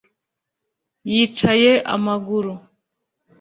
[1.13, 2.53] Yicaye amaguru